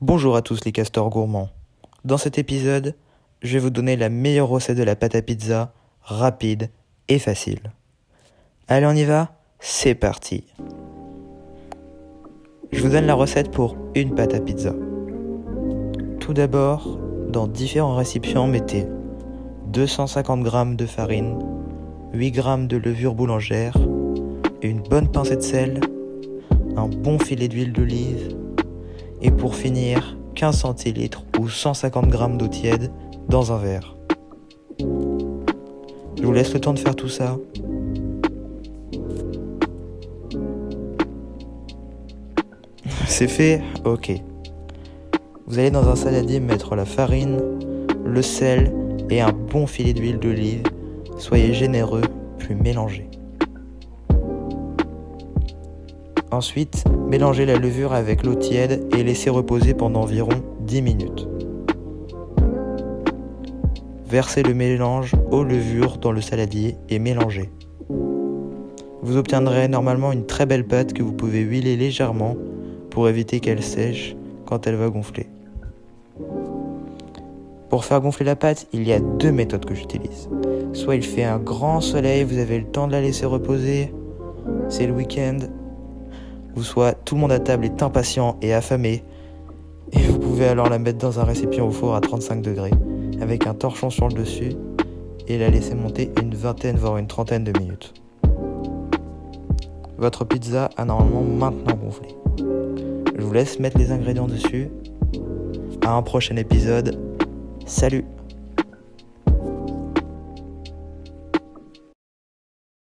Bonjour 0.00 0.36
à 0.36 0.42
tous 0.42 0.64
les 0.64 0.70
castors 0.70 1.10
gourmands. 1.10 1.48
Dans 2.04 2.18
cet 2.18 2.38
épisode, 2.38 2.94
je 3.42 3.54
vais 3.54 3.58
vous 3.58 3.70
donner 3.70 3.96
la 3.96 4.10
meilleure 4.10 4.46
recette 4.46 4.78
de 4.78 4.84
la 4.84 4.94
pâte 4.94 5.16
à 5.16 5.22
pizza, 5.22 5.72
rapide 6.02 6.70
et 7.08 7.18
facile. 7.18 7.72
Allez, 8.68 8.86
on 8.86 8.92
y 8.92 9.02
va 9.02 9.32
C'est 9.58 9.96
parti 9.96 10.44
Je 12.70 12.80
vous 12.80 12.90
donne 12.90 13.06
la 13.06 13.14
recette 13.14 13.50
pour 13.50 13.76
une 13.96 14.14
pâte 14.14 14.34
à 14.34 14.40
pizza. 14.40 14.72
Tout 16.20 16.32
d'abord, 16.32 17.00
dans 17.28 17.48
différents 17.48 17.96
récipients, 17.96 18.46
mettez 18.46 18.86
250 19.66 20.46
g 20.46 20.76
de 20.76 20.86
farine, 20.86 21.40
8 22.12 22.34
g 22.36 22.42
de 22.68 22.76
levure 22.76 23.16
boulangère, 23.16 23.76
une 24.62 24.80
bonne 24.80 25.10
pincée 25.10 25.34
de 25.34 25.42
sel, 25.42 25.80
un 26.76 26.86
bon 26.86 27.18
filet 27.18 27.48
d'huile 27.48 27.72
d'olive 27.72 28.37
et 29.22 29.30
pour 29.30 29.54
finir 29.54 30.16
15 30.34 30.58
centilitres 30.58 31.24
ou 31.38 31.48
150 31.48 32.12
g 32.12 32.18
d'eau 32.36 32.48
tiède 32.48 32.90
dans 33.28 33.52
un 33.52 33.58
verre. 33.58 33.96
Je 34.80 36.22
vous 36.22 36.32
laisse 36.32 36.52
le 36.52 36.60
temps 36.60 36.74
de 36.74 36.78
faire 36.78 36.96
tout 36.96 37.08
ça. 37.08 37.36
C'est 43.06 43.28
fait 43.28 43.62
Ok. 43.84 44.12
Vous 45.46 45.58
allez 45.58 45.70
dans 45.70 45.88
un 45.88 45.96
saladier 45.96 46.40
mettre 46.40 46.76
la 46.76 46.84
farine, 46.84 47.40
le 48.04 48.22
sel 48.22 48.72
et 49.10 49.20
un 49.20 49.32
bon 49.32 49.66
filet 49.66 49.94
d'huile 49.94 50.18
d'olive. 50.18 50.62
Soyez 51.16 51.54
généreux, 51.54 52.02
puis 52.38 52.54
mélangez. 52.54 53.08
Ensuite, 56.30 56.84
mélangez 57.08 57.46
la 57.46 57.56
levure 57.56 57.94
avec 57.94 58.22
l'eau 58.22 58.34
tiède 58.34 58.86
et 58.94 59.02
laissez 59.02 59.30
reposer 59.30 59.72
pendant 59.72 60.02
environ 60.02 60.42
10 60.60 60.82
minutes. 60.82 61.26
Versez 64.06 64.42
le 64.42 64.52
mélange 64.52 65.14
aux 65.30 65.42
levures 65.42 65.96
dans 65.96 66.12
le 66.12 66.20
saladier 66.20 66.76
et 66.90 66.98
mélangez. 66.98 67.50
Vous 69.02 69.16
obtiendrez 69.16 69.68
normalement 69.68 70.12
une 70.12 70.26
très 70.26 70.44
belle 70.44 70.66
pâte 70.66 70.92
que 70.92 71.02
vous 71.02 71.12
pouvez 71.12 71.40
huiler 71.40 71.76
légèrement 71.76 72.36
pour 72.90 73.08
éviter 73.08 73.40
qu'elle 73.40 73.62
sèche 73.62 74.14
quand 74.44 74.66
elle 74.66 74.76
va 74.76 74.90
gonfler. 74.90 75.28
Pour 77.70 77.84
faire 77.84 78.00
gonfler 78.00 78.26
la 78.26 78.36
pâte, 78.36 78.66
il 78.72 78.86
y 78.86 78.92
a 78.92 79.00
deux 79.00 79.32
méthodes 79.32 79.64
que 79.64 79.74
j'utilise. 79.74 80.28
Soit 80.74 80.96
il 80.96 81.02
fait 81.02 81.24
un 81.24 81.38
grand 81.38 81.80
soleil, 81.80 82.24
vous 82.24 82.38
avez 82.38 82.58
le 82.58 82.66
temps 82.66 82.86
de 82.86 82.92
la 82.92 83.00
laisser 83.00 83.24
reposer, 83.24 83.92
c'est 84.68 84.86
le 84.86 84.92
week-end, 84.92 85.38
soit 86.62 86.92
tout 87.04 87.14
le 87.14 87.20
monde 87.20 87.32
à 87.32 87.38
table 87.38 87.64
est 87.64 87.82
impatient 87.82 88.36
et 88.42 88.52
affamé, 88.52 89.04
et 89.92 89.98
vous 89.98 90.18
pouvez 90.18 90.46
alors 90.46 90.68
la 90.68 90.78
mettre 90.78 90.98
dans 90.98 91.20
un 91.20 91.24
récipient 91.24 91.66
au 91.66 91.70
four 91.70 91.94
à 91.94 92.00
35 92.00 92.42
degrés, 92.42 92.72
avec 93.20 93.46
un 93.46 93.54
torchon 93.54 93.90
sur 93.90 94.08
le 94.08 94.14
dessus, 94.14 94.52
et 95.26 95.38
la 95.38 95.50
laisser 95.50 95.74
monter 95.74 96.10
une 96.20 96.34
vingtaine 96.34 96.76
voire 96.76 96.96
une 96.96 97.06
trentaine 97.06 97.44
de 97.44 97.58
minutes. 97.58 97.94
Votre 99.98 100.24
pizza 100.24 100.70
a 100.76 100.84
normalement 100.84 101.22
maintenant 101.22 101.74
gonflé. 101.74 102.08
Je 103.16 103.22
vous 103.22 103.32
laisse 103.32 103.58
mettre 103.58 103.78
les 103.78 103.90
ingrédients 103.90 104.28
dessus. 104.28 104.68
À 105.84 105.92
un 105.92 106.02
prochain 106.02 106.36
épisode. 106.36 106.98
Salut 107.66 108.04